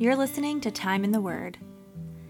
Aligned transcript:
You're 0.00 0.14
listening 0.14 0.60
to 0.60 0.70
Time 0.70 1.02
in 1.02 1.10
the 1.10 1.20
Word. 1.20 1.58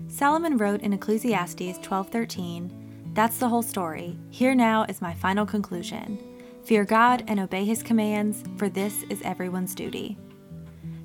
Solomon 0.07 0.57
wrote 0.57 0.81
in 0.81 0.95
Ecclesiastes 0.95 1.79
12:13, 1.83 2.73
"That's 3.13 3.37
the 3.37 3.51
whole 3.51 3.61
story. 3.61 4.19
Here 4.31 4.55
now 4.55 4.85
is 4.85 5.03
my 5.03 5.13
final 5.13 5.45
conclusion. 5.45 6.17
Fear 6.65 6.87
God 6.87 7.25
and 7.29 7.39
obey 7.39 7.67
his 7.67 7.83
commands, 7.83 8.43
for 8.57 8.71
this 8.71 9.03
is 9.11 9.21
everyone's 9.21 9.75
duty." 9.75 10.17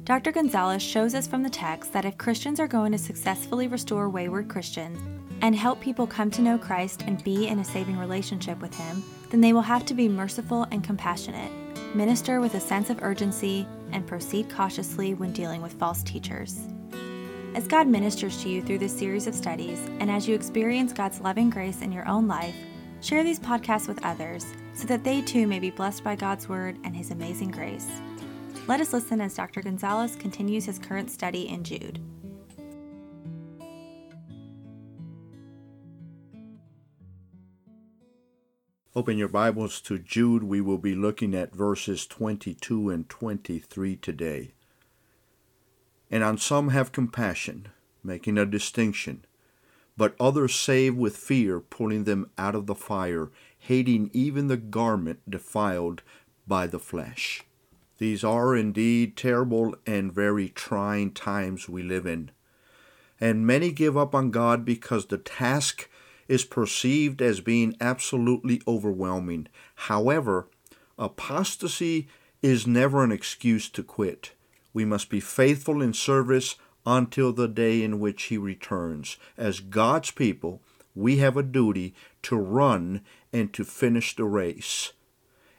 Dr. 0.05 0.31
Gonzalez 0.31 0.81
shows 0.81 1.13
us 1.13 1.27
from 1.27 1.43
the 1.43 1.49
text 1.49 1.91
that 1.91 2.05
if 2.05 2.17
Christians 2.17 2.61
are 2.61 2.67
going 2.69 2.93
to 2.93 2.97
successfully 2.97 3.67
restore 3.67 4.07
wayward 4.07 4.47
Christians 4.47 4.99
and 5.41 5.55
help 5.55 5.81
people 5.81 6.07
come 6.07 6.31
to 6.31 6.41
know 6.41 6.57
Christ 6.57 7.03
and 7.05 7.21
be 7.25 7.45
in 7.45 7.59
a 7.59 7.65
saving 7.65 7.97
relationship 7.97 8.61
with 8.61 8.73
him, 8.75 9.03
then 9.31 9.41
they 9.41 9.51
will 9.51 9.63
have 9.63 9.83
to 9.87 9.93
be 9.93 10.07
merciful 10.07 10.65
and 10.71 10.81
compassionate, 10.81 11.51
minister 11.93 12.39
with 12.39 12.55
a 12.55 12.61
sense 12.61 12.89
of 12.89 13.03
urgency, 13.03 13.67
and 13.93 14.05
proceed 14.05 14.49
cautiously 14.49 15.13
when 15.13 15.31
dealing 15.31 15.61
with 15.61 15.73
false 15.73 16.03
teachers. 16.03 16.59
As 17.55 17.67
God 17.67 17.87
ministers 17.87 18.41
to 18.43 18.49
you 18.49 18.61
through 18.61 18.79
this 18.79 18.97
series 18.97 19.27
of 19.27 19.35
studies, 19.35 19.79
and 19.99 20.09
as 20.09 20.27
you 20.27 20.33
experience 20.33 20.91
God's 20.91 21.21
loving 21.21 21.49
grace 21.49 21.81
in 21.81 21.91
your 21.91 22.07
own 22.07 22.27
life, 22.27 22.55
share 23.01 23.23
these 23.23 23.39
podcasts 23.39 23.87
with 23.87 24.03
others 24.03 24.45
so 24.73 24.87
that 24.87 25.03
they 25.03 25.21
too 25.21 25.45
may 25.45 25.59
be 25.59 25.69
blessed 25.69 26.03
by 26.03 26.15
God's 26.15 26.49
Word 26.49 26.77
and 26.83 26.95
His 26.95 27.11
amazing 27.11 27.51
grace. 27.51 27.89
Let 28.65 28.79
us 28.79 28.93
listen 28.93 29.19
as 29.19 29.35
Dr. 29.35 29.61
Gonzalez 29.61 30.15
continues 30.15 30.65
his 30.65 30.79
current 30.79 31.11
study 31.11 31.49
in 31.49 31.65
Jude. 31.65 31.99
Open 38.95 39.17
your 39.17 39.27
Bibles 39.27 39.81
to 39.81 39.97
Jude. 39.97 40.43
We 40.43 40.61
will 40.61 40.77
be 40.77 40.93
looking 40.93 41.33
at 41.33 41.55
verses 41.55 42.05
22 42.05 42.91
and 42.91 43.09
23 43.09 43.95
today. 43.95 44.53
And 46.11 46.23
on 46.23 46.37
some 46.37 46.69
have 46.69 46.91
compassion, 46.91 47.69
making 48.03 48.37
a 48.37 48.45
distinction, 48.45 49.25
but 49.97 50.15
others 50.19 50.53
save 50.53 50.95
with 50.95 51.17
fear, 51.17 51.59
pulling 51.59 52.03
them 52.03 52.29
out 52.37 52.53
of 52.53 52.67
the 52.67 52.75
fire, 52.75 53.31
hating 53.57 54.11
even 54.13 54.45
the 54.45 54.57
garment 54.57 55.27
defiled 55.27 56.03
by 56.45 56.67
the 56.67 56.77
flesh. 56.77 57.41
These 57.97 58.23
are 58.23 58.55
indeed 58.55 59.17
terrible 59.17 59.75
and 59.87 60.13
very 60.13 60.49
trying 60.49 61.13
times 61.13 61.67
we 61.67 61.81
live 61.81 62.05
in. 62.05 62.29
And 63.19 63.47
many 63.47 63.71
give 63.71 63.97
up 63.97 64.13
on 64.13 64.29
God 64.29 64.63
because 64.63 65.07
the 65.07 65.17
task 65.17 65.89
is 66.33 66.43
perceived 66.45 67.21
as 67.21 67.41
being 67.41 67.75
absolutely 67.79 68.59
overwhelming. 68.67 69.47
However, 69.75 70.47
apostasy 70.97 72.07
is 72.41 72.65
never 72.65 73.03
an 73.03 73.11
excuse 73.11 73.69
to 73.69 73.83
quit. 73.83 74.31
We 74.73 74.83
must 74.83 75.11
be 75.11 75.19
faithful 75.19 75.79
in 75.79 75.93
service 75.93 76.55
until 76.87 77.33
the 77.33 77.47
day 77.47 77.83
in 77.83 77.99
which 77.99 78.23
He 78.23 78.37
returns. 78.39 79.17
As 79.37 79.59
God's 79.59 80.09
people, 80.09 80.59
we 80.95 81.17
have 81.17 81.37
a 81.37 81.43
duty 81.43 81.93
to 82.23 82.35
run 82.35 83.01
and 83.31 83.53
to 83.53 83.63
finish 83.63 84.15
the 84.15 84.25
race. 84.25 84.93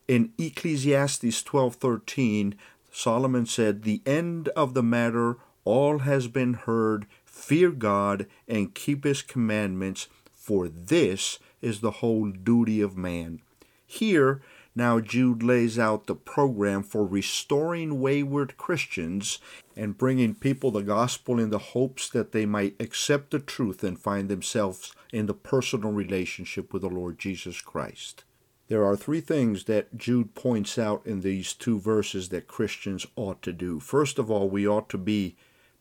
In 0.08 0.32
Ecclesiastes 0.38 1.44
12:13, 1.44 2.56
Solomon 2.90 3.46
said, 3.46 3.84
"The 3.84 4.02
end 4.04 4.48
of 4.48 4.74
the 4.74 4.82
matter 4.82 5.38
all 5.64 6.00
has 6.00 6.26
been 6.26 6.54
heard. 6.54 7.06
Fear 7.24 7.70
God 7.70 8.26
and 8.48 8.74
keep 8.74 9.04
his 9.04 9.22
commandments, 9.22 10.08
for 10.44 10.68
this 10.68 11.38
is 11.62 11.80
the 11.80 12.02
whole 12.02 12.30
duty 12.30 12.82
of 12.82 12.98
man. 12.98 13.40
Here, 13.86 14.42
now 14.74 15.00
Jude 15.00 15.42
lays 15.42 15.78
out 15.78 16.06
the 16.06 16.14
program 16.14 16.82
for 16.82 17.06
restoring 17.06 17.98
wayward 17.98 18.58
Christians 18.58 19.38
and 19.74 19.96
bringing 19.96 20.34
people 20.34 20.70
the 20.70 20.82
gospel 20.82 21.40
in 21.40 21.48
the 21.48 21.72
hopes 21.72 22.10
that 22.10 22.32
they 22.32 22.44
might 22.44 22.74
accept 22.78 23.30
the 23.30 23.38
truth 23.38 23.82
and 23.82 23.98
find 23.98 24.28
themselves 24.28 24.92
in 25.14 25.24
the 25.24 25.32
personal 25.32 25.92
relationship 25.92 26.74
with 26.74 26.82
the 26.82 26.90
Lord 26.90 27.18
Jesus 27.18 27.62
Christ. 27.62 28.24
There 28.68 28.84
are 28.84 28.96
three 28.96 29.22
things 29.22 29.64
that 29.64 29.96
Jude 29.96 30.34
points 30.34 30.78
out 30.78 31.06
in 31.06 31.22
these 31.22 31.54
two 31.54 31.80
verses 31.80 32.28
that 32.28 32.48
Christians 32.48 33.06
ought 33.16 33.40
to 33.42 33.52
do. 33.52 33.80
First 33.80 34.18
of 34.18 34.30
all, 34.30 34.50
we 34.50 34.68
ought 34.68 34.90
to 34.90 34.98
be 34.98 35.36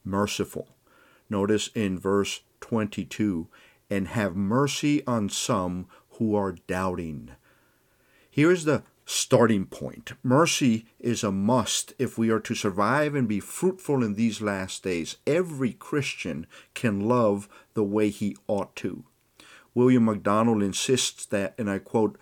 merciful. 0.06 0.70
Notice 1.30 1.70
in 1.76 2.00
verse 2.00 2.42
22 2.62 3.48
and 3.94 4.08
have 4.08 4.36
mercy 4.36 5.06
on 5.06 5.30
some 5.30 5.86
who 6.18 6.36
are 6.36 6.56
doubting. 6.66 7.30
Here's 8.28 8.66
the 8.66 8.82
starting 9.06 9.68
point. 9.68 10.14
Mercy 10.24 10.88
is 11.00 11.24
a 11.24 11.32
must 11.32 11.94
if 12.00 12.18
we 12.18 12.32
are 12.32 12.40
to 12.40 12.56
survive 12.56 13.14
and 13.14 13.28
be 13.28 13.40
fruitful 13.40 14.04
in 14.04 14.16
these 14.16 14.42
last 14.42 14.82
days. 14.82 15.18
Every 15.28 15.74
Christian 15.74 16.48
can 16.74 17.02
love 17.02 17.48
the 17.76 17.84
way 17.84 18.10
he 18.10 18.36
ought 18.48 18.76
to. 18.78 19.04
William 19.76 20.06
MacDonald 20.06 20.64
insists 20.64 21.28
that, 21.28 21.54
and 21.60 21.70
I 21.70 21.78
quote, 21.78 22.18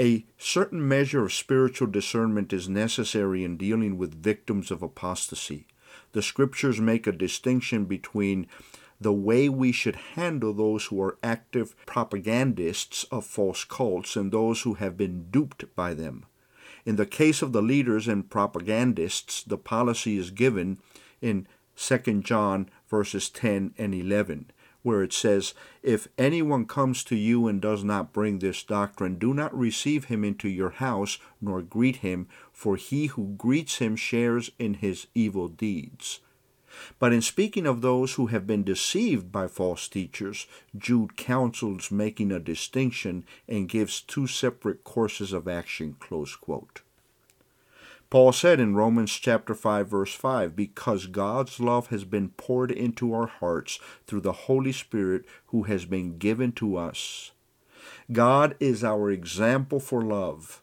a 0.00 0.24
certain 0.38 0.88
measure 0.88 1.26
of 1.26 1.34
spiritual 1.34 1.88
discernment 1.88 2.54
is 2.54 2.70
necessary 2.70 3.44
in 3.44 3.58
dealing 3.58 3.98
with 3.98 4.22
victims 4.22 4.70
of 4.70 4.82
apostasy. 4.82 5.66
The 6.12 6.22
scriptures 6.22 6.80
make 6.80 7.06
a 7.06 7.12
distinction 7.12 7.84
between 7.84 8.46
the 9.02 9.12
way 9.12 9.48
we 9.48 9.72
should 9.72 9.96
handle 10.14 10.52
those 10.52 10.86
who 10.86 11.00
are 11.02 11.18
active 11.22 11.74
propagandists 11.86 13.04
of 13.04 13.26
false 13.26 13.64
cults 13.64 14.16
and 14.16 14.30
those 14.30 14.62
who 14.62 14.74
have 14.74 14.96
been 14.96 15.30
duped 15.30 15.64
by 15.74 15.94
them. 15.94 16.24
In 16.84 16.96
the 16.96 17.06
case 17.06 17.42
of 17.42 17.52
the 17.52 17.62
leaders 17.62 18.08
and 18.08 18.28
propagandists, 18.28 19.42
the 19.42 19.58
policy 19.58 20.16
is 20.16 20.30
given 20.30 20.78
in 21.20 21.46
2 21.76 21.98
John 22.22 22.68
verses 22.88 23.30
10 23.30 23.74
and 23.78 23.94
11, 23.94 24.50
where 24.82 25.02
it 25.02 25.12
says, 25.12 25.54
If 25.82 26.08
anyone 26.18 26.66
comes 26.66 27.04
to 27.04 27.16
you 27.16 27.46
and 27.46 27.60
does 27.60 27.84
not 27.84 28.12
bring 28.12 28.38
this 28.38 28.62
doctrine, 28.62 29.16
do 29.16 29.32
not 29.32 29.56
receive 29.56 30.06
him 30.06 30.24
into 30.24 30.48
your 30.48 30.70
house, 30.70 31.18
nor 31.40 31.62
greet 31.62 31.96
him, 31.96 32.26
for 32.52 32.76
he 32.76 33.06
who 33.06 33.34
greets 33.36 33.78
him 33.78 33.96
shares 33.96 34.50
in 34.58 34.74
his 34.74 35.06
evil 35.14 35.48
deeds. 35.48 36.20
But 36.98 37.12
in 37.12 37.22
speaking 37.22 37.66
of 37.66 37.80
those 37.80 38.14
who 38.14 38.26
have 38.26 38.46
been 38.46 38.64
deceived 38.64 39.30
by 39.30 39.48
false 39.48 39.88
teachers, 39.88 40.46
Jude 40.76 41.16
counsels 41.16 41.90
making 41.90 42.32
a 42.32 42.38
distinction 42.38 43.24
and 43.48 43.68
gives 43.68 44.00
two 44.00 44.26
separate 44.26 44.84
courses 44.84 45.32
of 45.32 45.48
action. 45.48 45.96
Paul 48.10 48.32
said 48.32 48.60
in 48.60 48.74
Romans 48.74 49.12
chapter 49.12 49.54
5 49.54 49.88
verse 49.88 50.14
5, 50.14 50.54
because 50.54 51.06
God's 51.06 51.60
love 51.60 51.86
has 51.88 52.04
been 52.04 52.28
poured 52.30 52.70
into 52.70 53.14
our 53.14 53.26
hearts 53.26 53.78
through 54.06 54.20
the 54.20 54.32
Holy 54.32 54.72
Spirit 54.72 55.24
who 55.46 55.62
has 55.62 55.86
been 55.86 56.18
given 56.18 56.52
to 56.52 56.76
us. 56.76 57.32
God 58.12 58.54
is 58.60 58.84
our 58.84 59.10
example 59.10 59.80
for 59.80 60.02
love. 60.02 60.60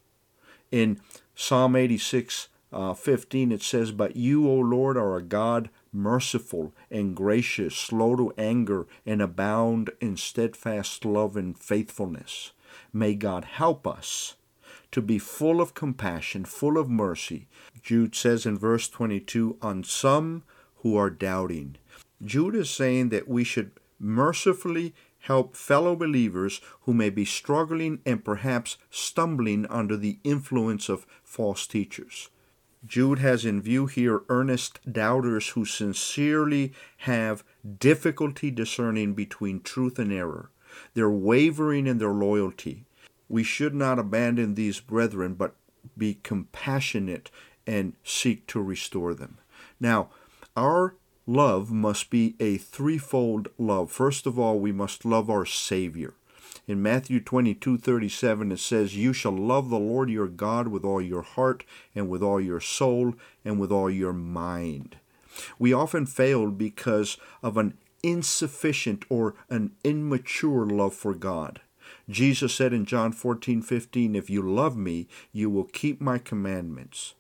In 0.72 1.00
Psalm 1.36 1.75
86 1.75 2.50
uh, 2.72 2.94
15 2.94 3.52
it 3.52 3.64
says, 3.64 3.92
But 3.92 4.16
you, 4.16 4.48
O 4.48 4.53
Lord, 4.53 4.98
are 4.98 5.16
a 5.16 5.24
God 5.24 5.69
merciful 5.92 6.74
and 6.90 7.16
gracious, 7.16 7.76
slow 7.76 8.16
to 8.16 8.34
anger, 8.38 8.88
and 9.06 9.22
abound 9.22 9.92
in 10.00 10.18
steadfast 10.18 11.06
love 11.06 11.36
and 11.36 11.58
faithfulness. 11.58 12.52
May 12.94 13.16
God 13.16 13.46
help 13.46 13.88
us 13.88 14.36
to 14.92 15.02
be 15.02 15.20
full 15.20 15.62
of 15.62 15.74
compassion, 15.74 16.46
full 16.46 16.78
of 16.78 16.90
mercy. 16.90 17.48
Jude 17.82 18.16
says 18.16 18.46
in 18.46 18.58
verse 18.58 18.90
22 18.90 19.58
on 19.62 19.84
some 19.84 20.44
who 20.78 20.96
are 20.96 21.10
doubting. 21.10 21.76
Jude 22.24 22.56
is 22.56 22.70
saying 22.70 23.10
that 23.10 23.28
we 23.28 23.44
should 23.44 23.72
mercifully 24.00 24.94
help 25.20 25.56
fellow 25.56 25.96
believers 25.96 26.62
who 26.82 26.94
may 26.94 27.10
be 27.10 27.26
struggling 27.26 28.00
and 28.06 28.24
perhaps 28.24 28.78
stumbling 28.90 29.66
under 29.68 29.98
the 29.98 30.18
influence 30.24 30.90
of 30.90 31.06
false 31.24 31.68
teachers. 31.68 32.30
Jude 32.86 33.20
has 33.20 33.46
in 33.46 33.62
view 33.62 33.88
here 33.88 34.22
earnest 34.30 34.80
doubters 34.92 35.50
who 35.50 35.66
sincerely 35.66 36.74
have 37.00 37.44
difficulty 37.80 38.52
discerning 38.52 39.14
between 39.14 39.62
truth 39.62 40.00
and 40.00 40.14
error. 40.14 40.50
They're 40.94 41.10
wavering 41.10 41.88
in 41.88 41.98
their 41.98 42.14
loyalty. 42.14 42.86
We 43.28 43.44
should 43.44 43.76
not 43.76 44.00
abandon 44.00 44.56
these 44.56 44.80
brethren, 44.80 45.34
but 45.34 45.56
be 45.98 46.20
compassionate 46.24 47.30
and 47.68 47.94
seek 48.04 48.48
to 48.48 48.62
restore 48.62 49.14
them. 49.14 49.38
Now, 49.80 50.10
our 50.56 50.96
love 51.28 51.72
must 51.72 52.10
be 52.10 52.36
a 52.40 52.58
threefold 52.58 53.50
love. 53.58 53.92
First 53.92 54.25
of 54.25 54.40
all, 54.40 54.60
we 54.60 54.72
must 54.72 55.06
love 55.06 55.30
our 55.30 55.46
Savior. 55.46 56.14
In 56.69 56.83
Matthew 56.83 57.19
22 57.19 57.80
37, 57.80 58.51
it 58.51 58.60
says, 58.60 58.95
You 58.95 59.12
shall 59.12 59.36
love 59.36 59.71
the 59.71 59.80
Lord 59.80 60.12
your 60.12 60.27
God 60.27 60.68
with 60.68 60.86
all 60.86 61.01
your 61.01 61.24
heart, 61.24 61.63
and 61.95 62.07
with 62.07 62.21
all 62.21 62.39
your 62.39 62.60
soul, 62.60 63.16
and 63.44 63.60
with 63.60 63.71
all 63.71 63.89
your 63.89 64.13
mind. 64.13 64.98
We 65.57 65.74
often 65.74 66.06
fail 66.06 66.51
because 66.51 67.18
of 67.42 67.57
an 67.57 67.75
insufficient 68.04 69.04
or 69.10 69.33
an 69.50 69.71
immature 69.83 70.63
love 70.68 70.94
for 70.94 71.16
God. 71.16 71.60
Jesus 72.07 72.54
said 72.54 72.72
in 72.72 72.86
John 72.86 73.13
14 73.13 73.63
15, 73.63 74.15
If 74.15 74.30
you 74.30 74.44
love 74.44 74.77
me, 74.77 75.07
you 75.33 75.50
will 75.50 75.63
keep 75.63 76.00
my 76.00 76.19
commandments. 76.19 77.15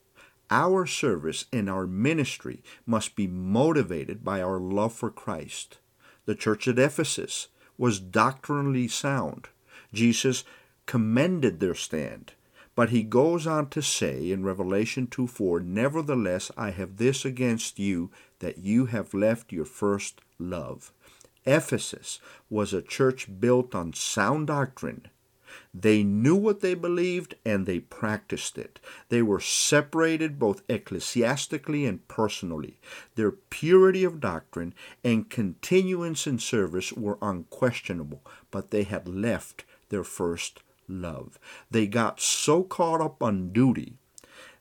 Our 0.51 0.85
service 0.85 1.45
and 1.51 1.67
our 1.67 1.87
ministry 1.87 2.61
must 2.85 3.15
be 3.15 3.25
motivated 3.25 4.23
by 4.23 4.43
our 4.43 4.59
love 4.59 4.93
for 4.93 5.09
Christ. 5.09 5.79
The 6.25 6.35
church 6.35 6.67
at 6.67 6.77
Ephesus 6.77 7.47
was 7.79 7.99
doctrinally 7.99 8.87
sound. 8.87 9.47
Jesus 9.91 10.43
commended 10.85 11.59
their 11.59 11.73
stand. 11.73 12.33
But 12.75 12.91
he 12.91 13.03
goes 13.03 13.47
on 13.47 13.69
to 13.71 13.81
say 13.81 14.31
in 14.31 14.45
Revelation 14.45 15.07
2 15.07 15.27
4, 15.27 15.61
Nevertheless, 15.61 16.51
I 16.55 16.69
have 16.69 16.97
this 16.97 17.25
against 17.25 17.79
you, 17.79 18.11
that 18.39 18.59
you 18.59 18.85
have 18.85 19.13
left 19.13 19.51
your 19.51 19.65
first 19.65 20.21
love. 20.37 20.93
Ephesus 21.45 22.19
was 22.49 22.71
a 22.73 22.81
church 22.81 23.27
built 23.39 23.73
on 23.73 23.93
sound 23.93 24.47
doctrine. 24.47 25.07
They 25.73 26.03
knew 26.03 26.35
what 26.35 26.61
they 26.61 26.73
believed 26.73 27.35
and 27.45 27.65
they 27.65 27.79
practiced 27.79 28.57
it. 28.57 28.79
They 29.09 29.21
were 29.21 29.39
separated 29.39 30.39
both 30.39 30.63
ecclesiastically 30.69 31.85
and 31.85 32.07
personally. 32.07 32.79
Their 33.15 33.31
purity 33.31 34.03
of 34.03 34.19
doctrine 34.19 34.73
and 35.03 35.29
continuance 35.29 36.25
in 36.27 36.39
service 36.39 36.93
were 36.93 37.17
unquestionable, 37.21 38.21
but 38.51 38.71
they 38.71 38.83
had 38.83 39.07
left 39.07 39.65
their 39.89 40.03
first 40.03 40.61
love. 40.87 41.39
They 41.69 41.87
got 41.87 42.19
so 42.19 42.63
caught 42.63 43.01
up 43.01 43.21
on 43.21 43.53
duty 43.53 43.93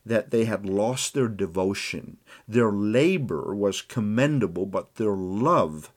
that 0.05 0.31
they 0.31 0.44
had 0.44 0.67
lost 0.67 1.15
their 1.15 1.29
devotion. 1.29 2.17
Their 2.47 2.73
labor 2.73 3.55
was 3.55 3.83
commendable, 3.83 4.67
but 4.67 4.94
their 4.94 5.15
love 5.15 5.93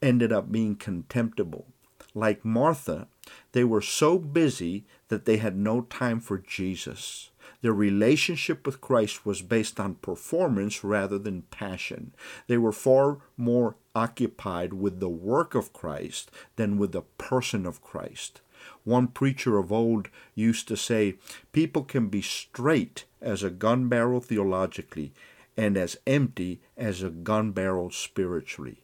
ended 0.00 0.32
up 0.32 0.50
being 0.50 0.74
contemptible. 0.74 1.66
Like 2.14 2.44
Martha, 2.44 3.06
they 3.52 3.64
were 3.64 3.82
so 3.82 4.18
busy 4.18 4.84
that 5.08 5.24
they 5.24 5.36
had 5.36 5.56
no 5.56 5.82
time 5.82 6.20
for 6.20 6.38
Jesus. 6.38 7.30
Their 7.60 7.72
relationship 7.72 8.66
with 8.66 8.80
Christ 8.80 9.24
was 9.24 9.42
based 9.42 9.78
on 9.78 9.96
performance 9.96 10.82
rather 10.82 11.18
than 11.18 11.42
passion. 11.42 12.12
They 12.46 12.58
were 12.58 12.72
far 12.72 13.18
more 13.36 13.76
occupied 13.94 14.72
with 14.72 15.00
the 15.00 15.08
work 15.08 15.54
of 15.54 15.72
Christ 15.72 16.30
than 16.56 16.78
with 16.78 16.92
the 16.92 17.02
person 17.02 17.66
of 17.66 17.82
Christ. 17.82 18.40
One 18.84 19.08
preacher 19.08 19.58
of 19.58 19.72
old 19.72 20.08
used 20.34 20.68
to 20.68 20.76
say, 20.76 21.16
People 21.52 21.82
can 21.82 22.08
be 22.08 22.22
straight 22.22 23.04
as 23.20 23.42
a 23.42 23.50
gun 23.50 23.88
barrel 23.88 24.20
theologically 24.20 25.12
and 25.56 25.76
as 25.76 25.96
empty 26.06 26.60
as 26.76 27.02
a 27.02 27.10
gun 27.10 27.52
barrel 27.52 27.90
spiritually. 27.90 28.82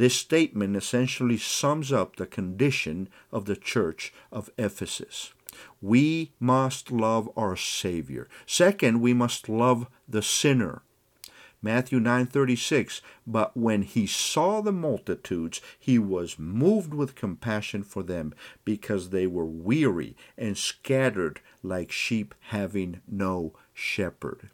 This 0.00 0.14
statement 0.14 0.76
essentially 0.76 1.36
sums 1.36 1.92
up 1.92 2.16
the 2.16 2.24
condition 2.24 3.10
of 3.30 3.44
the 3.44 3.54
church 3.54 4.14
of 4.32 4.48
Ephesus. 4.56 5.34
We 5.82 6.32
must 6.40 6.90
love 6.90 7.28
our 7.36 7.54
Savior. 7.54 8.26
Second, 8.46 9.02
we 9.02 9.12
must 9.12 9.46
love 9.46 9.88
the 10.08 10.22
sinner. 10.22 10.80
Matthew 11.60 12.00
9:36 12.00 13.02
But 13.26 13.54
when 13.54 13.82
he 13.82 14.06
saw 14.06 14.62
the 14.62 14.72
multitudes 14.72 15.60
he 15.78 15.98
was 15.98 16.38
moved 16.38 16.94
with 16.94 17.14
compassion 17.14 17.82
for 17.82 18.02
them 18.02 18.32
because 18.64 19.10
they 19.10 19.26
were 19.26 19.44
weary 19.44 20.16
and 20.38 20.56
scattered 20.56 21.42
like 21.62 21.92
sheep 21.92 22.34
having 22.56 23.02
no 23.06 23.52
shepherd. 23.74 24.48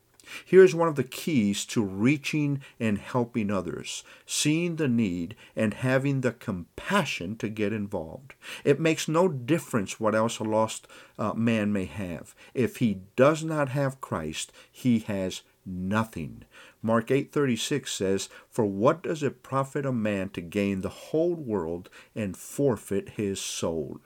Here's 0.44 0.75
one 0.75 0.88
of 0.88 0.96
the 0.96 1.05
keys 1.05 1.64
to 1.67 1.82
reaching 1.82 2.61
and 2.81 2.99
helping 2.99 3.50
others 3.50 4.05
seeing 4.26 4.76
the 4.76 4.88
need 4.88 5.37
and 5.55 5.75
having 5.75 6.20
the 6.20 6.32
compassion 6.32 7.37
to 7.37 7.49
get 7.49 7.73
involved. 7.73 8.34
It 8.64 8.81
makes 8.81 9.08
no 9.08 9.28
difference 9.28 10.00
what 10.00 10.14
else 10.14 10.38
a 10.38 10.44
lost 10.44 10.87
uh, 11.19 11.34
man 11.34 11.73
may 11.73 11.84
have. 11.84 12.34
If 12.55 12.76
he 12.78 13.00
does 13.14 13.44
not 13.44 13.70
have 13.70 14.00
Christ, 14.00 14.52
he 14.70 15.00
has 15.00 15.43
nothing. 15.64 16.44
Mark 16.82 17.11
8:36 17.11 17.93
says, 17.93 18.28
"For 18.49 18.64
what 18.64 19.02
does 19.02 19.23
it 19.23 19.43
profit 19.43 19.84
a 19.84 19.93
man 19.93 20.28
to 20.31 20.40
gain 20.40 20.81
the 20.81 20.88
whole 20.88 21.34
world 21.34 21.88
and 22.14 22.37
forfeit 22.37 23.11
his 23.11 23.40
soul?" 23.40 24.00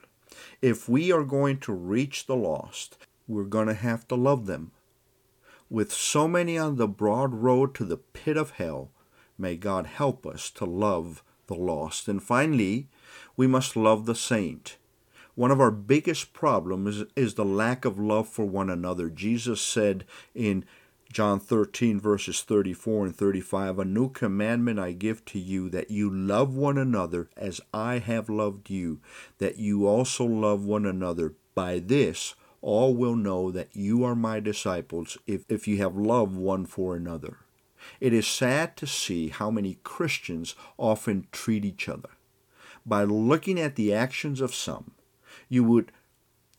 If 0.61 0.87
we 0.87 1.11
are 1.11 1.23
going 1.23 1.59
to 1.59 1.73
reach 1.73 2.25
the 2.25 2.35
lost, 2.35 2.97
we're 3.27 3.43
going 3.43 3.67
to 3.67 3.73
have 3.73 4.07
to 4.07 4.15
love 4.15 4.45
them. 4.45 4.71
With 5.71 5.93
so 5.93 6.27
many 6.27 6.57
on 6.57 6.75
the 6.75 6.85
broad 6.85 7.33
road 7.33 7.73
to 7.75 7.85
the 7.85 7.95
pit 7.95 8.35
of 8.35 8.51
hell, 8.51 8.91
may 9.37 9.55
God 9.55 9.87
help 9.87 10.27
us 10.27 10.49
to 10.51 10.65
love 10.65 11.23
the 11.47 11.55
lost. 11.55 12.09
And 12.09 12.21
finally, 12.21 12.89
we 13.37 13.47
must 13.47 13.77
love 13.77 14.05
the 14.05 14.13
saint. 14.13 14.75
One 15.33 15.49
of 15.49 15.61
our 15.61 15.71
biggest 15.71 16.33
problems 16.33 17.05
is, 17.15 17.35
the 17.35 17.45
lack 17.45 17.85
of 17.85 17.97
love 17.97 18.27
for 18.27 18.43
one 18.43 18.69
another. 18.69 19.09
Jesus 19.09 19.61
said 19.61 20.03
in 20.35 20.65
John 21.09 21.39
13, 21.39 22.01
verses 22.01 22.41
34 22.41 23.05
and 23.05 23.15
35 23.15 23.79
A 23.79 23.85
new 23.85 24.09
commandment 24.09 24.77
I 24.77 24.91
give 24.91 25.23
to 25.23 25.39
you, 25.39 25.69
that 25.69 25.89
you 25.89 26.13
love 26.13 26.53
one 26.53 26.77
another 26.77 27.29
as 27.37 27.61
I 27.73 27.99
have 27.99 28.27
loved 28.27 28.69
you, 28.69 28.99
that 29.37 29.57
you 29.57 29.87
also 29.87 30.25
love 30.25 30.65
one 30.65 30.85
another. 30.85 31.33
By 31.55 31.79
this, 31.79 32.35
all 32.61 32.95
will 32.95 33.15
know 33.15 33.51
that 33.51 33.75
you 33.75 34.03
are 34.03 34.15
my 34.15 34.39
disciples 34.39 35.17
if, 35.25 35.43
if 35.49 35.67
you 35.67 35.77
have 35.77 35.95
love 35.95 36.35
one 36.35 36.65
for 36.65 36.95
another. 36.95 37.37
It 37.99 38.13
is 38.13 38.27
sad 38.27 38.77
to 38.77 38.87
see 38.87 39.29
how 39.29 39.49
many 39.49 39.79
Christians 39.83 40.55
often 40.77 41.27
treat 41.31 41.65
each 41.65 41.89
other. 41.89 42.09
By 42.85 43.03
looking 43.03 43.59
at 43.59 43.75
the 43.75 43.93
actions 43.93 44.41
of 44.41 44.53
some, 44.53 44.91
you 45.49 45.63
would 45.63 45.91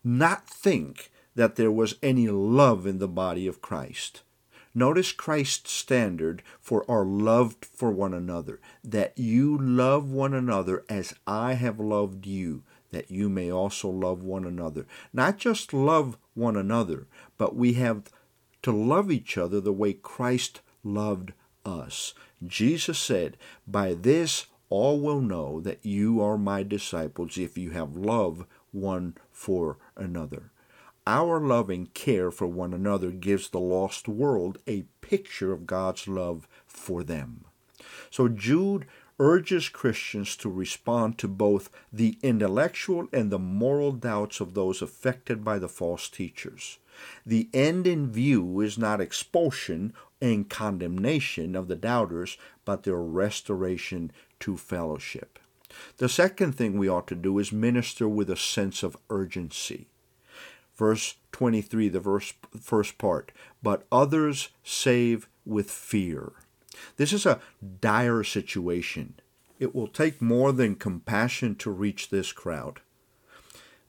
not 0.05 0.49
think 0.49 1.11
that 1.35 1.57
there 1.57 1.71
was 1.71 1.97
any 2.03 2.29
love 2.29 2.87
in 2.87 2.99
the 2.99 3.09
body 3.09 3.47
of 3.47 3.63
Christ. 3.63 4.23
Notice 4.75 5.13
Christ's 5.13 5.71
standard 5.71 6.43
for 6.61 6.91
our 6.91 7.05
love 7.05 7.57
for 7.61 7.91
one 7.91 8.15
another, 8.15 8.61
that 8.83 9.13
you 9.17 9.59
love 9.59 10.11
one 10.11 10.33
another 10.33 10.85
as 10.89 11.15
I 11.27 11.55
have 11.55 11.79
loved 11.79 12.27
you, 12.27 12.63
that 12.93 13.11
you 13.11 13.29
may 13.29 13.51
also 13.51 13.89
love 13.89 14.23
one 14.23 14.45
another. 14.45 14.87
Not 15.13 15.39
just 15.39 15.75
love 15.75 16.17
one 16.35 16.57
another, 16.57 17.09
but 17.37 17.57
we 17.57 17.75
have 17.75 18.05
to 18.63 18.71
love 18.71 19.11
each 19.11 19.37
other 19.37 19.61
the 19.61 19.73
way 19.73 19.93
Christ 19.93 20.61
loved 20.85 21.33
us. 21.67 22.15
Jesus 22.47 22.99
said, 22.99 23.37
By 23.67 23.95
this 23.95 24.47
all 24.69 25.01
will 25.01 25.21
know 25.21 25.61
that 25.61 25.85
you 25.85 26.23
are 26.23 26.39
my 26.39 26.63
disciples 26.63 27.37
if 27.37 27.59
you 27.59 27.71
have 27.71 27.97
love 27.97 28.47
one 28.71 29.15
for 29.31 29.79
another. 29.97 30.51
Our 31.07 31.41
loving 31.41 31.87
care 31.87 32.31
for 32.31 32.47
one 32.47 32.73
another 32.73 33.11
gives 33.11 33.49
the 33.49 33.61
lost 33.61 34.07
world 34.07 34.59
a 34.67 34.85
picture 35.01 35.53
of 35.53 35.67
God's 35.67 36.07
love 36.07 36.47
for 36.67 37.03
them. 37.03 37.45
So 38.11 38.29
Jude 38.29 38.87
urges 39.19 39.69
Christians 39.69 40.37
to 40.37 40.51
respond 40.51 41.19
to 41.19 41.29
both 41.29 41.71
the 41.93 42.19
intellectual 42.23 43.09
and 43.13 43.31
the 43.31 43.39
moral 43.39 43.93
doubts 43.93 44.41
of 44.41 44.55
those 44.55 44.83
affected 44.83 45.45
by 45.45 45.59
the 45.59 45.69
false 45.69 46.09
teachers. 46.09 46.79
The 47.25 47.49
end 47.55 47.87
in 47.87 48.11
view 48.11 48.61
is 48.61 48.79
not 48.79 49.01
expulsion 49.01 49.93
and 50.21 50.49
condemnation 50.49 51.57
of 51.57 51.69
the 51.69 51.77
doubters, 51.77 52.37
but 52.65 52.83
their 52.83 53.01
restoration 53.01 54.13
to 54.41 54.57
fellowship. 54.57 55.39
The 55.97 56.09
second 56.09 56.53
thing 56.53 56.79
we 56.79 56.89
ought 56.89 57.07
to 57.09 57.15
do 57.15 57.39
is 57.39 57.53
minister 57.53 58.09
with 58.09 58.29
a 58.31 58.37
sense 58.37 58.83
of 58.83 58.97
urgency 59.09 59.89
verse 60.77 61.15
23, 61.33 61.89
the 61.89 62.01
verse, 62.01 62.35
first 62.61 62.99
part. 62.99 63.33
But 63.63 63.87
others 63.93 64.49
save 64.65 65.29
with 65.45 65.71
fear. 65.71 66.33
This 66.97 67.13
is 67.13 67.27
a 67.27 67.41
dire 67.81 68.25
situation. 68.25 69.15
It 69.59 69.75
will 69.75 69.89
take 69.89 70.21
more 70.21 70.53
than 70.53 70.75
compassion 70.75 71.55
to 71.57 71.71
reach 71.71 72.11
this 72.11 72.33
crowd. 72.33 72.81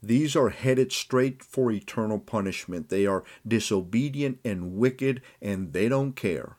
These 0.04 0.36
are 0.36 0.50
headed 0.50 0.92
straight 0.92 1.42
for 1.42 1.72
eternal 1.72 2.20
punishment. 2.20 2.90
They 2.90 3.06
are 3.06 3.24
disobedient 3.48 4.40
and 4.44 4.74
wicked, 4.74 5.22
and 5.42 5.72
they 5.72 5.88
don't 5.88 6.14
care. 6.14 6.58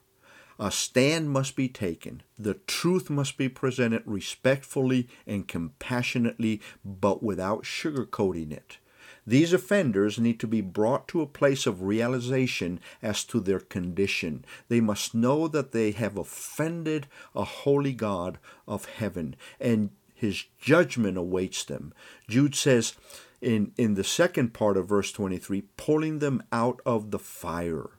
A 0.59 0.71
stand 0.71 1.31
must 1.31 1.57
be 1.57 1.69
taken. 1.69 2.23
The 2.39 2.55
truth 2.55 3.11
must 3.11 3.37
be 3.37 3.49
presented 3.49 4.03
respectfully 4.07 5.09
and 5.27 5.47
compassionately, 5.47 6.63
but 6.85 7.23
without 7.23 7.65
sugarcoating 7.65 8.53
it. 8.53 8.79
These 9.27 9.53
offenders 9.53 10.19
need 10.19 10.39
to 10.41 10.47
be 10.47 10.61
brought 10.61 11.09
to 11.09 11.23
a 11.23 11.27
place 11.27 11.67
of 11.67 11.83
realization 11.83 12.81
as 13.03 13.25
to 13.25 13.41
their 13.41 13.61
condition. 13.61 14.45
They 14.69 14.81
must 14.81 15.15
know 15.15 15.49
that 15.49 15.73
they 15.73 15.93
have 15.93 16.17
offended 16.17 17.07
a 17.35 17.45
holy 17.45 17.93
God 17.93 18.39
of 18.69 18.85
heaven, 18.85 19.37
and 19.59 19.91
his 20.15 20.45
judgment 20.61 21.17
awaits 21.17 21.65
them. 21.65 21.93
Jude 22.29 22.55
says 22.55 22.95
in, 23.41 23.73
in 23.77 23.95
the 23.95 24.05
second 24.05 24.55
part 24.55 24.77
of 24.77 24.89
verse 24.89 25.13
23 25.13 25.63
pulling 25.77 26.19
them 26.19 26.43
out 26.53 26.81
of 26.87 27.11
the 27.11 27.19
fire. 27.19 27.91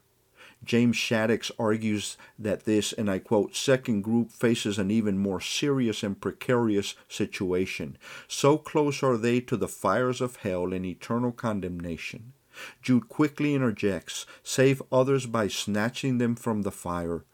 James 0.66 0.96
Shaddix 0.96 1.50
argues 1.58 2.18
that 2.38 2.64
this, 2.64 2.92
and 2.92 3.10
I 3.10 3.20
quote, 3.20 3.54
second 3.54 4.02
group 4.02 4.32
faces 4.32 4.78
an 4.78 4.90
even 4.90 5.16
more 5.16 5.40
serious 5.40 6.02
and 6.02 6.20
precarious 6.20 6.94
situation. 7.08 7.96
So 8.28 8.58
close 8.58 9.02
are 9.02 9.16
they 9.16 9.40
to 9.42 9.56
the 9.56 9.68
fires 9.68 10.20
of 10.20 10.36
hell 10.36 10.72
and 10.72 10.84
eternal 10.84 11.32
condemnation. 11.32 12.32
Jude 12.82 13.08
quickly 13.08 13.54
interjects 13.54 14.26
save 14.42 14.82
others 14.90 15.26
by 15.26 15.46
snatching 15.46 16.18
them 16.18 16.34
from 16.34 16.62
the 16.62 16.72
fire. 16.72 17.24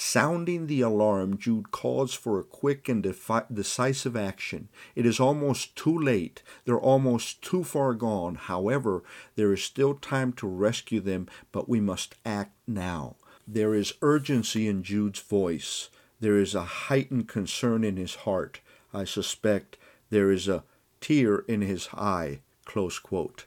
Sounding 0.00 0.68
the 0.68 0.80
alarm, 0.80 1.38
Jude 1.38 1.72
calls 1.72 2.14
for 2.14 2.38
a 2.38 2.44
quick 2.44 2.88
and 2.88 3.02
defi- 3.02 3.52
decisive 3.52 4.14
action. 4.16 4.68
It 4.94 5.04
is 5.04 5.18
almost 5.18 5.74
too 5.74 5.98
late. 5.98 6.40
They're 6.64 6.78
almost 6.78 7.42
too 7.42 7.64
far 7.64 7.94
gone. 7.94 8.36
However, 8.36 9.02
there 9.34 9.52
is 9.52 9.64
still 9.64 9.94
time 9.94 10.32
to 10.34 10.46
rescue 10.46 11.00
them, 11.00 11.26
but 11.50 11.68
we 11.68 11.80
must 11.80 12.14
act 12.24 12.52
now. 12.64 13.16
There 13.44 13.74
is 13.74 13.94
urgency 14.00 14.68
in 14.68 14.84
Jude's 14.84 15.18
voice. 15.18 15.88
There 16.20 16.38
is 16.38 16.54
a 16.54 16.62
heightened 16.62 17.26
concern 17.26 17.82
in 17.82 17.96
his 17.96 18.14
heart. 18.14 18.60
I 18.94 19.02
suspect 19.04 19.78
there 20.10 20.30
is 20.30 20.46
a 20.46 20.62
tear 21.00 21.40
in 21.40 21.60
his 21.60 21.88
eye. 21.92 22.38
Close 22.64 23.00
quote. 23.00 23.46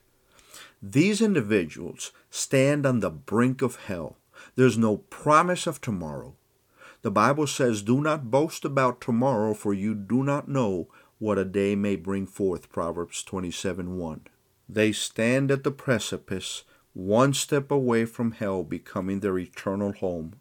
These 0.84 1.22
individuals 1.22 2.12
stand 2.30 2.86
on 2.86 3.00
the 3.00 3.10
brink 3.10 3.62
of 3.62 3.78
hell. 3.86 4.18
There's 4.56 4.78
no 4.78 4.98
promise 4.98 5.66
of 5.66 5.80
tomorrow. 5.80 6.36
The 7.02 7.12
Bible 7.12 7.48
says, 7.48 7.82
Do 7.82 8.00
not 8.00 8.30
boast 8.30 8.64
about 8.64 9.02
tomorrow, 9.02 9.56
for 9.56 9.74
you 9.74 9.96
do 9.96 10.24
not 10.24 10.48
know 10.48 10.88
what 11.18 11.40
a 11.40 11.46
day 11.46 11.76
may 11.76 11.96
bring 11.96 12.28
forth. 12.28 12.72
Proverbs 12.72 13.24
27 13.24 13.98
1. 13.98 14.22
They 14.70 14.92
stand 14.92 15.50
at 15.50 15.64
the 15.64 15.72
precipice, 15.72 16.64
one 16.94 17.34
step 17.34 17.72
away 17.72 18.06
from 18.06 18.34
hell 18.34 18.64
becoming 18.64 19.20
their 19.20 19.40
eternal 19.40 19.94
home. 19.94 20.36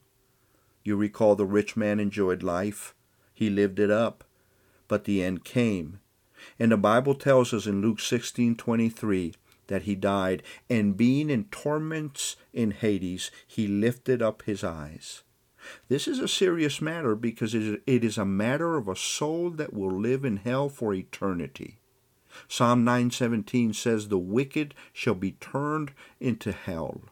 You 0.85 0.97
recall 0.97 1.35
the 1.35 1.47
rich 1.47 1.77
man 1.77 1.99
enjoyed 1.99 2.43
life, 2.43 2.95
he 3.33 3.49
lived 3.49 3.79
it 3.79 3.91
up, 3.91 4.25
but 4.87 5.05
the 5.05 5.23
end 5.23 5.45
came. 5.45 6.01
And 6.59 6.73
the 6.73 6.77
Bible 6.77 7.15
tells 7.15 7.55
us 7.55 7.67
in 7.67 7.81
Luke 7.81 8.01
16 8.01 8.57
23 8.57 9.35
that 9.69 9.83
he 9.83 9.95
died, 9.95 10.43
and 10.69 10.97
being 10.97 11.31
in 11.31 11.45
torments 11.45 12.37
in 12.53 12.73
Hades, 12.73 13.31
he 13.47 13.67
lifted 13.67 14.21
up 14.21 14.43
his 14.43 14.63
eyes. 14.63 15.23
This 15.89 16.09
is 16.09 16.19
a 16.19 16.29
serious 16.29 16.81
matter 16.81 17.15
because 17.15 17.55
it 17.55 17.83
is 17.87 18.19
a 18.19 18.25
matter 18.25 18.77
of 18.77 18.89
a 18.89 18.97
soul 18.97 19.51
that 19.51 19.73
will 19.73 19.93
live 19.93 20.25
in 20.25 20.39
hell 20.39 20.69
for 20.69 20.95
eternity. 20.95 21.79
Psalm 22.49 22.85
9:17 22.85 23.75
says 23.75 24.09
the 24.09 24.19
wicked 24.19 24.75
shall 24.93 25.15
be 25.15 25.33
turned 25.33 25.93
into 26.21 26.53
hell 26.53 27.03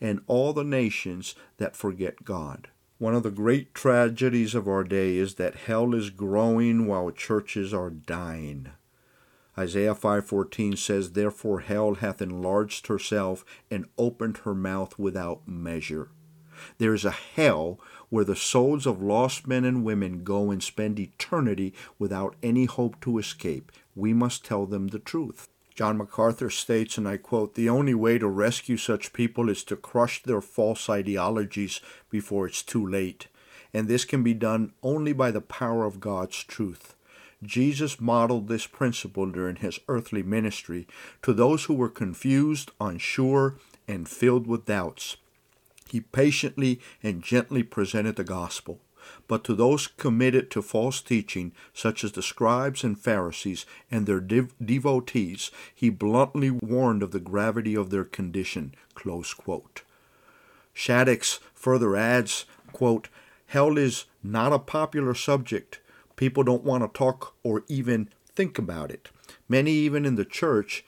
and 0.00 0.20
all 0.26 0.52
the 0.52 0.64
nations 0.64 1.34
that 1.56 1.76
forget 1.76 2.24
God. 2.24 2.68
One 2.98 3.14
of 3.14 3.22
the 3.22 3.30
great 3.30 3.74
tragedies 3.74 4.54
of 4.54 4.66
our 4.66 4.84
day 4.84 5.16
is 5.16 5.34
that 5.34 5.54
hell 5.54 5.94
is 5.94 6.10
growing 6.10 6.86
while 6.86 7.10
churches 7.10 7.72
are 7.72 7.90
dying. 7.90 8.68
Isaiah 9.56 9.94
5:14 9.94 10.76
says 10.76 11.12
therefore 11.12 11.60
hell 11.60 11.94
hath 11.94 12.22
enlarged 12.22 12.86
herself 12.86 13.44
and 13.70 13.86
opened 13.98 14.38
her 14.38 14.54
mouth 14.54 14.98
without 14.98 15.46
measure. 15.48 16.10
There 16.78 16.94
is 16.94 17.04
a 17.04 17.10
hell 17.10 17.80
where 18.08 18.24
the 18.24 18.36
souls 18.36 18.86
of 18.86 19.02
lost 19.02 19.46
men 19.46 19.64
and 19.64 19.84
women 19.84 20.24
go 20.24 20.50
and 20.50 20.62
spend 20.62 20.98
eternity 20.98 21.74
without 21.98 22.36
any 22.42 22.64
hope 22.64 23.00
to 23.02 23.18
escape. 23.18 23.70
We 23.94 24.12
must 24.12 24.44
tell 24.44 24.66
them 24.66 24.88
the 24.88 24.98
truth. 24.98 25.48
John 25.74 25.98
MacArthur 25.98 26.50
states, 26.50 26.98
and 26.98 27.06
I 27.06 27.18
quote, 27.18 27.54
The 27.54 27.68
only 27.68 27.94
way 27.94 28.18
to 28.18 28.26
rescue 28.26 28.76
such 28.76 29.12
people 29.12 29.48
is 29.48 29.62
to 29.64 29.76
crush 29.76 30.22
their 30.22 30.40
false 30.40 30.88
ideologies 30.88 31.80
before 32.10 32.48
it's 32.48 32.62
too 32.62 32.84
late. 32.84 33.28
And 33.72 33.86
this 33.86 34.04
can 34.04 34.24
be 34.24 34.34
done 34.34 34.72
only 34.82 35.12
by 35.12 35.30
the 35.30 35.40
power 35.40 35.84
of 35.84 36.00
God's 36.00 36.42
truth. 36.42 36.96
Jesus 37.44 38.00
modeled 38.00 38.48
this 38.48 38.66
principle 38.66 39.26
during 39.26 39.56
his 39.56 39.78
earthly 39.86 40.24
ministry 40.24 40.88
to 41.22 41.32
those 41.32 41.66
who 41.66 41.74
were 41.74 41.88
confused, 41.88 42.72
unsure, 42.80 43.56
and 43.86 44.08
filled 44.08 44.48
with 44.48 44.66
doubts. 44.66 45.16
He 45.88 46.00
patiently 46.00 46.80
and 47.02 47.22
gently 47.22 47.62
presented 47.62 48.16
the 48.16 48.24
gospel. 48.24 48.80
But 49.26 49.42
to 49.44 49.54
those 49.54 49.86
committed 49.86 50.50
to 50.50 50.60
false 50.60 51.00
teaching, 51.00 51.52
such 51.72 52.04
as 52.04 52.12
the 52.12 52.22
scribes 52.22 52.84
and 52.84 52.98
Pharisees 52.98 53.64
and 53.90 54.06
their 54.06 54.20
dev- 54.20 54.54
devotees, 54.62 55.50
he 55.74 55.88
bluntly 55.88 56.50
warned 56.50 57.02
of 57.02 57.12
the 57.12 57.20
gravity 57.20 57.74
of 57.74 57.88
their 57.88 58.04
condition. 58.04 58.74
Shaddix 60.74 61.38
further 61.54 61.96
adds, 61.96 62.44
quote, 62.72 63.08
Hell 63.46 63.78
is 63.78 64.04
not 64.22 64.52
a 64.52 64.58
popular 64.58 65.14
subject. 65.14 65.80
People 66.16 66.42
don't 66.42 66.64
want 66.64 66.82
to 66.82 66.98
talk 66.98 67.34
or 67.42 67.64
even 67.68 68.10
think 68.34 68.58
about 68.58 68.90
it. 68.90 69.08
Many, 69.48 69.72
even 69.72 70.04
in 70.04 70.16
the 70.16 70.24
church, 70.26 70.84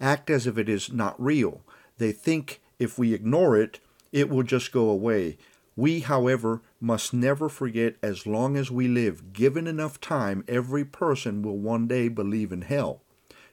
act 0.00 0.30
as 0.30 0.46
if 0.48 0.58
it 0.58 0.68
is 0.68 0.92
not 0.92 1.22
real. 1.22 1.62
They 1.98 2.10
think 2.10 2.60
if 2.78 2.98
we 2.98 3.14
ignore 3.14 3.56
it, 3.56 3.78
it 4.12 4.28
will 4.28 4.42
just 4.42 4.72
go 4.72 4.88
away. 4.88 5.38
We, 5.74 6.00
however, 6.00 6.60
must 6.80 7.14
never 7.14 7.48
forget 7.48 7.96
as 8.02 8.26
long 8.26 8.56
as 8.56 8.70
we 8.70 8.86
live, 8.86 9.32
given 9.32 9.66
enough 9.66 10.00
time, 10.00 10.44
every 10.46 10.84
person 10.84 11.42
will 11.42 11.58
one 11.58 11.88
day 11.88 12.08
believe 12.08 12.52
in 12.52 12.62
hell. 12.62 13.00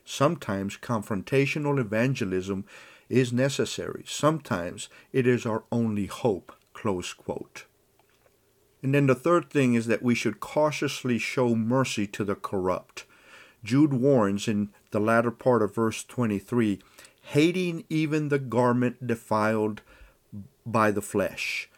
Sometimes 0.04 0.76
confrontational 0.76 1.78
evangelism 1.78 2.66
is 3.08 3.32
necessary. 3.32 4.04
Sometimes 4.06 4.88
it 5.12 5.26
is 5.26 5.46
our 5.46 5.64
only 5.72 6.06
hope. 6.06 6.52
Close 6.74 7.12
quote. 7.12 7.64
And 8.82 8.94
then 8.94 9.06
the 9.06 9.14
third 9.14 9.50
thing 9.50 9.74
is 9.74 9.86
that 9.86 10.02
we 10.02 10.14
should 10.14 10.40
cautiously 10.40 11.18
show 11.18 11.54
mercy 11.54 12.06
to 12.08 12.24
the 12.24 12.34
corrupt. 12.34 13.04
Jude 13.62 13.92
warns 13.92 14.48
in 14.48 14.70
the 14.90 15.00
latter 15.00 15.30
part 15.30 15.62
of 15.62 15.74
verse 15.74 16.02
23 16.04 16.80
hating 17.22 17.84
even 17.88 18.28
the 18.28 18.38
garment 18.38 19.06
defiled 19.06 19.82
by 20.64 20.90
the 20.90 21.02
flesh. 21.02 21.68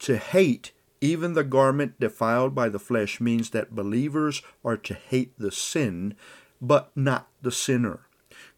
To 0.00 0.16
hate 0.16 0.72
even 1.00 1.34
the 1.34 1.44
garment 1.44 2.00
defiled 2.00 2.54
by 2.54 2.68
the 2.68 2.78
flesh 2.78 3.20
means 3.20 3.50
that 3.50 3.74
believers 3.74 4.42
are 4.64 4.76
to 4.76 4.94
hate 4.94 5.38
the 5.38 5.52
sin, 5.52 6.14
but 6.60 6.90
not 6.96 7.28
the 7.42 7.52
sinner. 7.52 8.00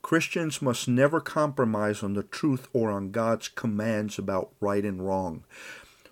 Christians 0.03 0.63
must 0.63 0.89
never 0.89 1.21
compromise 1.21 2.03
on 2.03 2.15
the 2.15 2.23
truth 2.23 2.69
or 2.73 2.91
on 2.91 3.11
God's 3.11 3.49
commands 3.49 4.19
about 4.19 4.53
right 4.61 4.85
and 4.85 5.07
wrong. 5.07 5.45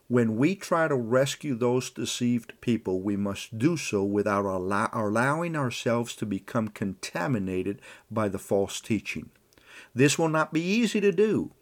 When 0.09 0.37
we 0.37 0.55
try 0.55 0.89
to 0.89 0.95
rescue 0.95 1.55
those 1.55 1.91
deceived 1.91 2.59
people, 2.61 3.01
we 3.01 3.17
must 3.17 3.59
do 3.59 3.77
so 3.77 4.03
without 4.03 4.45
allow- 4.45 4.91
allowing 4.93 5.55
ourselves 5.57 6.15
to 6.17 6.27
become 6.27 6.69
contaminated 6.69 7.81
by 8.11 8.29
the 8.29 8.39
false 8.39 8.81
teaching. 8.81 9.31
This 9.95 10.19
will 10.19 10.29
not 10.29 10.53
be 10.53 10.63
easy 10.63 11.01
to 11.01 11.13
do 11.13 11.53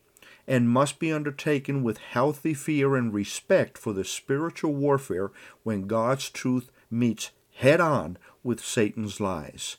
and 0.46 0.68
must 0.68 0.98
be 0.98 1.12
undertaken 1.12 1.82
with 1.82 1.98
healthy 1.98 2.54
fear 2.54 2.96
and 2.96 3.12
respect 3.12 3.76
for 3.76 3.92
the 3.92 4.04
spiritual 4.04 4.74
warfare 4.74 5.30
when 5.62 5.86
God's 5.86 6.30
truth 6.30 6.70
meets 6.90 7.30
head 7.56 7.80
on 7.80 8.18
with 8.42 8.64
Satan's 8.64 9.20
lies. 9.20 9.76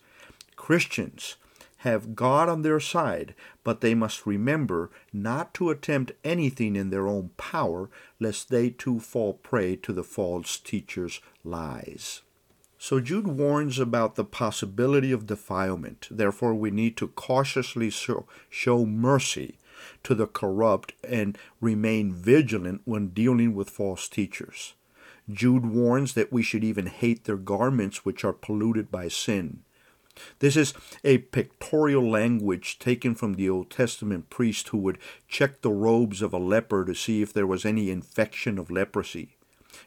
Christians 0.56 1.36
have 1.82 2.16
God 2.16 2.50
on 2.50 2.64
their 2.64 2.80
side, 2.80 3.36
but 3.64 3.82
they 3.82 3.94
must 3.94 4.26
remember 4.26 4.90
not 5.14 5.54
to 5.54 5.70
attempt 5.70 6.12
anything 6.24 6.76
in 6.76 6.90
their 6.90 7.08
own 7.08 7.30
power, 7.38 7.90
lest 8.20 8.50
they 8.50 8.70
too 8.70 9.00
fall 9.00 9.34
prey 9.34 9.76
to 9.78 9.94
the 9.94 10.04
false 10.04 10.58
teacher's 10.58 11.22
lies. 11.44 12.24
So 12.80 13.00
Jude 13.00 13.28
warns 13.28 13.80
about 13.80 14.16
the 14.16 14.26
possibility 14.26 15.12
of 15.12 15.26
defilement. 15.26 16.08
Therefore, 16.12 16.54
we 16.54 16.72
need 16.72 16.98
to 16.98 17.08
cautiously 17.08 17.90
show, 17.90 18.86
mercy 18.86 19.58
to 20.04 20.16
the 20.16 20.28
corrupt 20.28 20.94
and 21.04 21.38
remain 21.62 22.14
vigilant 22.14 22.82
when 22.86 23.10
dealing 23.10 23.54
with 23.56 23.70
false 23.70 24.08
teachers. 24.08 24.74
Jude 25.30 25.66
warns 25.66 26.14
that 26.14 26.32
we 26.32 26.42
should 26.42 26.64
even 26.64 26.86
hate 26.88 27.26
their 27.26 27.38
garments 27.38 28.06
which 28.06 28.24
are 28.24 28.34
polluted 28.34 28.90
by 28.90 29.08
sin. 29.08 29.64
This 30.40 30.56
is 30.56 30.74
a 31.04 31.20
pictorial 31.20 32.10
language 32.10 32.80
taken 32.80 33.14
from 33.14 33.34
the 33.34 33.50
Old 33.50 33.70
Testament 33.70 34.30
priest 34.30 34.70
who 34.70 34.78
would 34.80 34.98
check 35.28 35.62
the 35.62 35.72
robes 35.72 36.22
of 36.22 36.34
a 36.34 36.40
leper 36.40 36.86
to 36.86 36.96
see 36.96 37.22
if 37.22 37.34
there 37.34 37.46
was 37.46 37.66
any 37.66 37.90
infection 37.90 38.58
of 38.58 38.72
leprosy. 38.72 39.38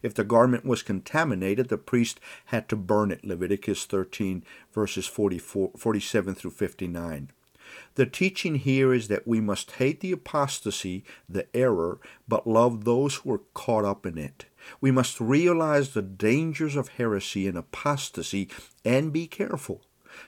If 0.03 0.15
the 0.15 0.25
garment 0.25 0.65
was 0.65 0.83
contaminated, 0.83 1.69
the 1.69 1.79
priest 1.79 2.21
had 2.47 2.69
to 2.69 2.77
burn 2.77 3.11
it. 3.11 3.25
Leviticus 3.25 3.87
13, 3.87 4.45
verses 4.73 5.07
44, 5.07 5.73
47 5.77 6.35
through 6.35 6.53
59. 6.53 7.31
The 7.95 8.07
teaching 8.07 8.57
here 8.57 8.93
is 8.93 9.09
that 9.09 9.27
we 9.27 9.41
must 9.41 9.73
hate 9.73 10.01
the 10.01 10.13
apostasy, 10.13 11.05
the 11.29 11.47
error, 11.55 11.99
but 12.27 12.47
love 12.47 12.85
those 12.85 13.17
who 13.17 13.33
are 13.33 13.43
caught 13.55 13.85
up 13.85 14.07
in 14.07 14.19
it. 14.19 14.47
We 14.81 14.91
must 14.91 15.21
realize 15.21 15.91
the 15.91 16.03
dangers 16.03 16.77
of 16.77 16.89
heresy 16.89 17.47
and 17.49 17.57
apostasy 17.57 18.49
and 18.85 19.13
be 19.13 19.27
careful. 19.27 19.83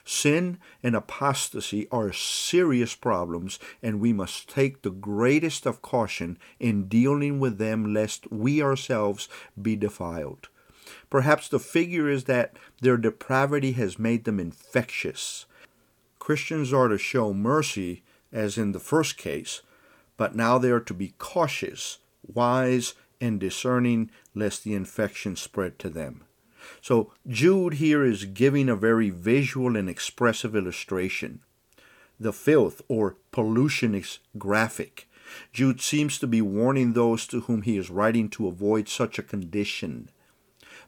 Sin 0.05 0.59
and 0.81 0.95
apostasy 0.95 1.87
are 1.91 2.13
serious 2.13 2.95
problems, 2.95 3.59
and 3.81 3.99
we 3.99 4.13
must 4.13 4.49
take 4.49 4.81
the 4.81 4.89
greatest 4.89 5.65
of 5.65 5.81
caution 5.81 6.37
in 6.59 6.87
dealing 6.87 7.39
with 7.39 7.57
them 7.57 7.93
lest 7.93 8.31
we 8.31 8.61
ourselves 8.61 9.27
be 9.61 9.75
defiled. 9.75 10.47
Perhaps 11.09 11.49
the 11.49 11.59
figure 11.59 12.09
is 12.09 12.25
that 12.25 12.55
their 12.81 12.97
depravity 12.97 13.73
has 13.73 13.99
made 13.99 14.25
them 14.25 14.39
infectious. 14.39 15.45
Christians 16.23 16.71
are 16.71 16.87
to 16.87 16.97
show 16.97 17.33
mercy 17.33 18.01
as 18.31 18.57
in 18.57 18.71
the 18.71 18.79
first 18.79 19.17
case, 19.17 19.59
but 20.15 20.33
now 20.33 20.57
they 20.57 20.71
are 20.71 20.79
to 20.79 20.93
be 20.93 21.15
cautious, 21.17 21.97
wise, 22.25 22.93
and 23.19 23.41
discerning 23.41 24.09
lest 24.33 24.63
the 24.63 24.73
infection 24.73 25.35
spread 25.35 25.77
to 25.79 25.89
them. 25.89 26.23
So 26.79 27.11
Jude 27.27 27.73
here 27.73 28.05
is 28.05 28.23
giving 28.23 28.69
a 28.69 28.75
very 28.77 29.09
visual 29.09 29.75
and 29.75 29.89
expressive 29.89 30.55
illustration. 30.55 31.41
The 32.17 32.31
filth 32.31 32.81
or 32.87 33.17
pollution 33.33 33.93
is 33.93 34.19
graphic. 34.37 35.09
Jude 35.51 35.81
seems 35.81 36.17
to 36.19 36.25
be 36.27 36.41
warning 36.41 36.93
those 36.93 37.27
to 37.27 37.41
whom 37.41 37.63
he 37.63 37.75
is 37.75 37.89
writing 37.89 38.29
to 38.29 38.47
avoid 38.47 38.87
such 38.87 39.19
a 39.19 39.23
condition. 39.23 40.09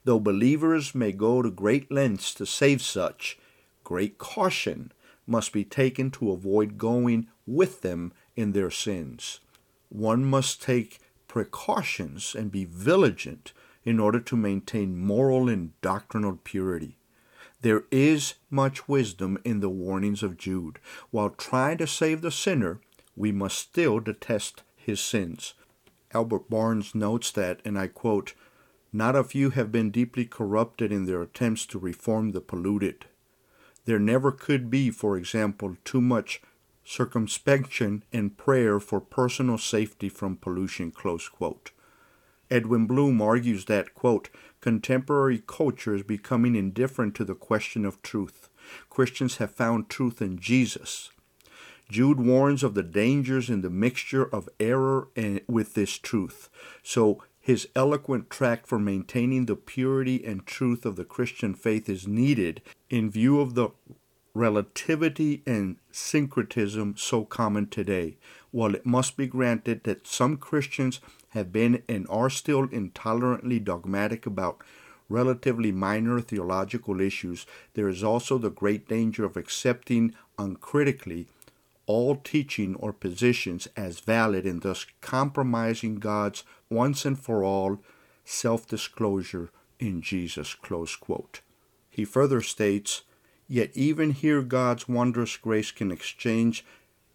Though 0.05 0.21
believers 0.21 0.95
may 0.95 1.11
go 1.11 1.41
to 1.41 1.51
great 1.51 1.91
lengths 1.91 2.33
to 2.35 2.45
save 2.45 2.81
such, 2.81 3.37
great 3.83 4.17
caution 4.17 4.93
must 5.27 5.51
be 5.51 5.63
taken 5.63 6.11
to 6.11 6.31
avoid 6.31 6.77
going 6.77 7.27
with 7.45 7.81
them 7.81 8.13
in 8.35 8.51
their 8.51 8.71
sins. 8.71 9.39
One 9.89 10.25
must 10.25 10.61
take 10.61 10.99
precautions 11.27 12.35
and 12.35 12.51
be 12.51 12.65
vigilant 12.65 13.53
in 13.83 13.99
order 13.99 14.19
to 14.19 14.35
maintain 14.35 14.97
moral 14.97 15.47
and 15.47 15.79
doctrinal 15.81 16.39
purity. 16.43 16.97
There 17.61 17.85
is 17.91 18.35
much 18.49 18.87
wisdom 18.87 19.37
in 19.43 19.59
the 19.59 19.69
warnings 19.69 20.21
of 20.21 20.37
Jude. 20.37 20.79
While 21.11 21.31
trying 21.31 21.77
to 21.79 21.87
save 21.87 22.21
the 22.21 22.31
sinner, 22.31 22.79
we 23.15 23.31
must 23.31 23.57
still 23.57 23.99
detest 23.99 24.63
his 24.75 24.99
sins. 24.99 25.53
Albert 26.13 26.49
Barnes 26.49 26.93
notes 26.93 27.31
that, 27.31 27.61
and 27.65 27.77
I 27.77 27.87
quote, 27.87 28.33
Not 28.93 29.15
a 29.15 29.23
few 29.23 29.49
have 29.51 29.71
been 29.71 29.91
deeply 29.91 30.25
corrupted 30.25 30.91
in 30.91 31.05
their 31.05 31.21
attempts 31.21 31.65
to 31.67 31.79
reform 31.79 32.31
the 32.31 32.41
polluted. 32.41 33.05
There 33.85 33.99
never 33.99 34.31
could 34.31 34.69
be, 34.69 34.89
for 34.89 35.15
example, 35.15 35.77
too 35.83 36.01
much 36.01 36.41
circumspection 36.83 38.03
and 38.11 38.37
prayer 38.37 38.79
for 38.79 38.99
personal 38.99 39.57
safety 39.57 40.09
from 40.09 40.37
pollution. 40.37 40.91
Close 40.91 41.29
quote. 41.29 41.71
Edwin 42.51 42.85
Blum 42.85 43.21
argues 43.21 43.65
that, 43.65 43.95
quote, 43.95 44.29
contemporary 44.61 45.41
culture 45.45 45.95
is 45.95 46.03
becoming 46.03 46.55
indifferent 46.55 47.15
to 47.15 47.25
the 47.25 47.33
question 47.33 47.85
of 47.85 48.01
truth. 48.01 48.49
Christians 48.89 49.37
have 49.37 49.51
found 49.51 49.89
truth 49.89 50.21
in 50.21 50.37
Jesus. 50.37 51.11
Jude 51.89 52.19
warns 52.19 52.63
of 52.63 52.73
the 52.73 52.83
dangers 52.83 53.49
in 53.49 53.61
the 53.61 53.69
mixture 53.69 54.25
of 54.25 54.49
error 54.59 55.09
and 55.15 55.41
with 55.47 55.75
this 55.75 55.97
truth. 55.97 56.49
So 56.83 57.23
his 57.45 57.67
eloquent 57.75 58.27
tract 58.27 58.65
for 58.65 58.79
maintaining 58.79 59.45
the 59.45 59.55
purity 59.55 60.25
and 60.25 60.47
truth 60.47 60.83
of 60.83 60.95
the 60.95 61.05
Christian 61.05 61.53
faith 61.53 61.87
is 61.87 62.07
needed 62.07 62.59
in 62.89 63.11
view 63.11 63.39
of 63.39 63.53
the 63.53 63.69
relativity 64.33 65.43
and 65.45 65.77
syncretism 65.91 66.95
so 66.97 67.23
common 67.23 67.67
today. 67.67 68.17
While 68.49 68.73
it 68.73 68.83
must 68.83 69.15
be 69.15 69.27
granted 69.27 69.83
that 69.83 70.07
some 70.07 70.37
Christians 70.37 71.01
have 71.29 71.51
been 71.51 71.83
and 71.87 72.07
are 72.09 72.31
still 72.31 72.67
intolerantly 72.69 73.63
dogmatic 73.63 74.25
about 74.25 74.63
relatively 75.07 75.71
minor 75.71 76.21
theological 76.21 76.99
issues, 76.99 77.45
there 77.75 77.87
is 77.87 78.03
also 78.03 78.39
the 78.39 78.49
great 78.49 78.87
danger 78.87 79.23
of 79.23 79.37
accepting 79.37 80.15
uncritically 80.39 81.27
all 81.87 82.15
teaching 82.15 82.75
or 82.75 82.93
positions 82.93 83.67
as 83.75 83.99
valid 83.99 84.45
and 84.45 84.61
thus 84.61 84.85
compromising 85.01 85.95
God's 85.95 86.43
once 86.69 87.05
and 87.05 87.19
for 87.19 87.43
all 87.43 87.79
self 88.23 88.67
disclosure 88.67 89.49
in 89.79 90.01
Jesus. 90.01 90.55
He 91.89 92.05
further 92.05 92.41
states, 92.41 93.03
Yet 93.47 93.71
even 93.75 94.11
here 94.11 94.41
God's 94.41 94.89
wondrous 94.89 95.37
grace 95.37 95.71
can 95.71 95.91
exchange 95.91 96.65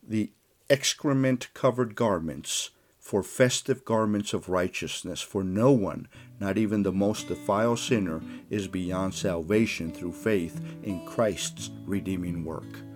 the 0.07 0.31
excrement 0.69 1.53
covered 1.55 1.97
garments 1.97 2.71
for 2.99 3.23
festive 3.25 3.85
garments 3.85 4.33
of 4.33 4.49
righteousness. 4.49 5.21
For 5.21 5.43
no 5.43 5.73
one, 5.73 6.07
not 6.39 6.57
even 6.57 6.85
the 6.85 6.93
most 6.93 7.27
defiled 7.27 7.81
sinner, 7.81 8.23
is 8.49 8.69
beyond 8.69 9.15
salvation 9.15 9.91
through 9.91 10.13
faith 10.13 10.61
in 10.85 11.05
Christ's 11.05 11.71
redeeming 11.85 12.45
work. 12.45 12.90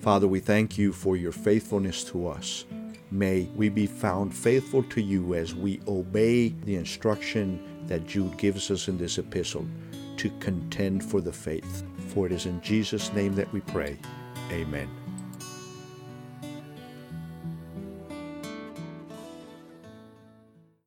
Father, 0.00 0.26
we 0.26 0.40
thank 0.40 0.78
you 0.78 0.92
for 0.92 1.16
your 1.16 1.32
faithfulness 1.32 2.02
to 2.04 2.26
us. 2.26 2.64
May 3.10 3.48
we 3.54 3.68
be 3.68 3.86
found 3.86 4.34
faithful 4.34 4.82
to 4.84 5.00
you 5.02 5.34
as 5.34 5.54
we 5.54 5.80
obey 5.86 6.48
the 6.64 6.76
instruction 6.76 7.84
that 7.86 8.06
Jude 8.06 8.38
gives 8.38 8.70
us 8.70 8.88
in 8.88 8.96
this 8.96 9.18
epistle 9.18 9.66
to 10.16 10.30
contend 10.40 11.04
for 11.04 11.20
the 11.20 11.32
faith. 11.32 11.82
For 12.08 12.26
it 12.26 12.32
is 12.32 12.46
in 12.46 12.62
Jesus' 12.62 13.12
name 13.12 13.34
that 13.34 13.52
we 13.52 13.60
pray. 13.60 13.98
Amen. 14.50 14.88